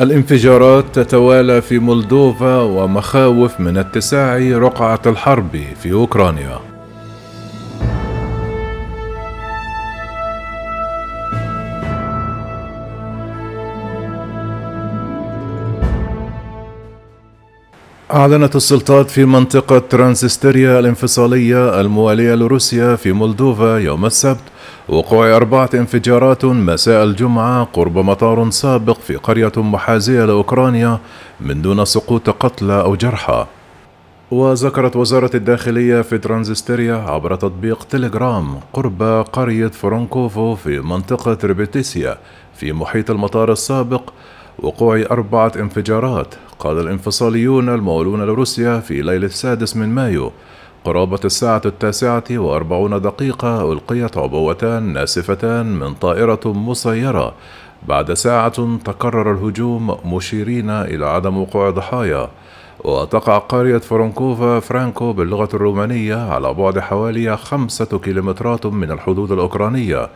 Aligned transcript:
الانفجارات 0.00 0.84
تتوالى 0.98 1.62
في 1.62 1.78
مولدوفا 1.78 2.60
ومخاوف 2.62 3.60
من 3.60 3.76
اتساع 3.76 4.36
رقعة 4.36 5.00
الحرب 5.06 5.56
في 5.82 5.92
أوكرانيا. 5.92 6.71
أعلنت 18.12 18.56
السلطات 18.56 19.10
في 19.10 19.24
منطقة 19.24 19.78
ترانسنيستريا 19.78 20.78
الانفصالية 20.78 21.80
الموالية 21.80 22.34
لروسيا 22.34 22.96
في 22.96 23.12
مولدوفا 23.12 23.78
يوم 23.78 24.06
السبت. 24.06 24.40
وقوع 24.88 25.36
أربعة 25.36 25.70
انفجارات 25.74 26.44
مساء 26.44 27.04
الجمعة 27.04 27.64
قرب 27.64 27.98
مطار 27.98 28.50
سابق 28.50 28.98
في 28.98 29.16
قرية 29.16 29.52
محاذية 29.56 30.24
لأوكرانيا 30.24 30.98
من 31.40 31.62
دون 31.62 31.84
سقوط 31.84 32.30
قتلى 32.30 32.80
أو 32.80 32.96
جرحى. 32.96 33.46
وذكرت 34.30 34.96
وزارة 34.96 35.30
الداخلية 35.34 36.00
في 36.00 36.18
ترانسنيستريا 36.18 36.94
عبر 36.94 37.34
تطبيق 37.34 37.84
تليجرام 37.84 38.60
قرب 38.72 39.02
قرية 39.32 39.68
فرونكوفو 39.68 40.54
في 40.54 40.80
منطقة 40.80 41.38
ريبيتيسيا 41.44 42.18
في 42.54 42.72
محيط 42.72 43.10
المطار 43.10 43.52
السابق 43.52 44.02
وقوع 44.58 45.04
أربعة 45.10 45.52
انفجارات 45.56 46.34
قال 46.62 46.78
الانفصاليون 46.78 47.68
الموالون 47.68 48.22
لروسيا 48.22 48.80
في 48.80 49.02
ليلة 49.02 49.26
السادس 49.26 49.76
من 49.76 49.88
مايو 49.88 50.32
قرابة 50.84 51.20
الساعة 51.24 51.62
التاسعة 51.66 52.24
وأربعون 52.30 53.00
دقيقة 53.00 53.72
ألقيت 53.72 54.18
عبوتان 54.18 54.82
ناسفتان 54.92 55.78
من 55.78 55.94
طائرة 55.94 56.40
مسيرة. 56.46 57.34
بعد 57.88 58.12
ساعة 58.12 58.78
تكرر 58.84 59.32
الهجوم 59.32 59.96
مشيرين 60.04 60.70
إلى 60.70 61.06
عدم 61.06 61.38
وقوع 61.38 61.70
ضحايا. 61.70 62.28
وتقع 62.84 63.38
قرية 63.38 63.78
فرانكوفا 63.78 64.60
فرانكو 64.60 65.12
باللغة 65.12 65.48
الرومانية 65.54 66.16
على 66.16 66.54
بعد 66.54 66.78
حوالي 66.78 67.36
خمسة 67.36 67.98
كيلومترات 67.98 68.66
من 68.66 68.90
الحدود 68.90 69.32
الأوكرانية. 69.32 70.10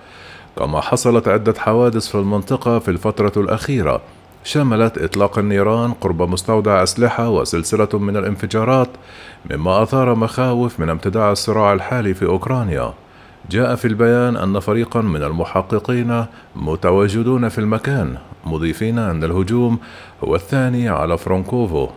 كما 0.59 0.81
حصلت 0.81 1.29
عدة 1.29 1.55
حوادث 1.59 2.09
في 2.09 2.15
المنطقة 2.15 2.79
في 2.79 2.91
الفترة 2.91 3.33
الأخيرة. 3.37 4.01
شملت 4.47 4.99
إطلاق 4.99 5.39
النيران 5.39 5.93
قرب 5.93 6.23
مستودع 6.23 6.83
أسلحة 6.83 7.29
وسلسلة 7.29 7.89
من 7.99 8.17
الانفجارات 8.17 8.89
مما 9.51 9.83
أثار 9.83 10.15
مخاوف 10.15 10.81
من 10.81 10.91
امتداد 10.91 11.33
الصراع 11.33 11.73
الحالي 11.73 12.15
في 12.15 12.27
أوكرانيا. 12.27 12.95
جاء 13.51 13.75
في 13.75 13.85
البيان 13.85 14.37
أن 14.37 14.61
فريقا 14.61 15.01
من 15.01 15.23
المحققين 15.23 16.25
متواجدون 16.57 17.49
في 17.49 17.59
المكان 17.59 18.17
مضيفين 18.45 18.99
أن 18.99 19.25
الهجوم 19.25 19.79
هو 20.25 20.35
الثاني 20.35 20.89
على 20.89 21.19
فرانكوفو 21.19 21.89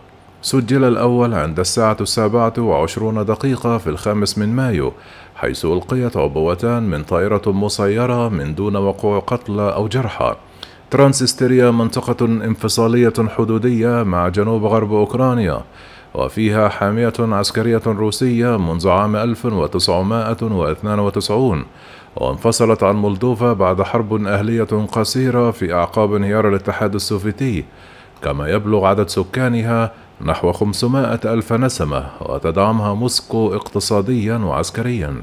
سجل 0.42 0.84
الأول 0.84 1.34
عند 1.34 1.60
الساعة 1.60 1.96
السابعة 2.00 2.54
وعشرون 2.58 3.24
دقيقة 3.24 3.78
في 3.78 3.90
الخامس 3.90 4.38
من 4.38 4.48
مايو 4.48 4.92
حيث 5.36 5.64
ألقيت 5.64 6.16
عبوتان 6.16 6.82
من 6.82 7.02
طائرة 7.02 7.42
مسيرة 7.46 8.28
من 8.28 8.54
دون 8.54 8.76
وقوع 8.76 9.18
قتلى 9.18 9.74
أو 9.74 9.88
جرحى. 9.88 10.34
ترانسنيستريا 10.90 11.70
منطقة 11.70 12.24
انفصالية 12.24 13.12
حدودية 13.28 14.02
مع 14.02 14.28
جنوب 14.28 14.64
غرب 14.64 14.92
أوكرانيا 14.92 15.60
وفيها 16.14 16.68
حامية 16.68 17.12
عسكرية 17.18 17.82
روسية 17.86 18.56
منذ 18.56 18.88
عام 18.88 19.16
1992 19.16 21.64
وانفصلت 22.16 22.82
عن 22.82 22.96
مولدوفا 22.96 23.52
بعد 23.52 23.82
حرب 23.82 24.26
أهلية 24.26 24.86
قصيرة 24.92 25.50
في 25.50 25.74
أعقاب 25.74 26.14
انهيار 26.14 26.48
الاتحاد 26.48 26.94
السوفيتي. 26.94 27.64
كما 28.22 28.48
يبلغ 28.48 28.86
عدد 28.86 29.08
سكانها 29.08 29.92
نحو 30.24 30.52
500 30.52 31.20
ألف 31.24 31.52
نسمة 31.52 32.06
وتدعمها 32.20 32.94
موسكو 32.94 33.54
اقتصاديا 33.54 34.36
وعسكريا. 34.36 35.22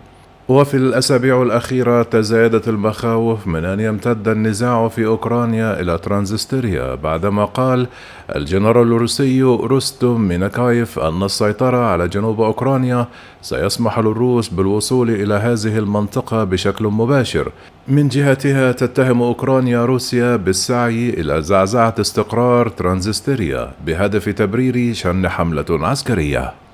وفي 0.49 0.77
الأسابيع 0.77 1.41
الأخيرة 1.41 2.03
تزايدت 2.03 2.67
المخاوف 2.67 3.47
من 3.47 3.65
أن 3.65 3.79
يمتد 3.79 4.27
النزاع 4.27 4.87
في 4.87 5.05
أوكرانيا 5.05 5.79
إلى 5.79 5.97
ترانسنيستريا 5.97 6.95
بعدما 6.95 7.45
قال 7.45 7.87
الجنرال 8.35 8.87
الروسي 8.87 9.41
رستم 9.41 10.27
مينكاييف 10.27 10.99
أن 10.99 11.23
السيطرة 11.23 11.77
على 11.77 12.07
جنوب 12.07 12.41
أوكرانيا 12.41 13.07
سيسمح 13.41 13.99
للروس 13.99 14.49
بالوصول 14.49 15.09
إلى 15.09 15.33
هذه 15.33 15.77
المنطقة 15.77 16.43
بشكل 16.43 16.85
مباشر. 16.85 17.51
من 17.87 18.07
جهتها 18.07 18.71
تتهم 18.71 19.21
أوكرانيا 19.21 19.85
روسيا 19.85 20.35
بالسعي 20.35 21.09
إلى 21.09 21.41
زعزعة 21.41 21.95
استقرار 21.99 22.69
ترانزستيريا 22.69 23.71
بهدف 23.85 24.29
تبرير 24.29 24.93
شن 24.93 25.29
حملة 25.29 25.65
عسكرية. 25.69 26.66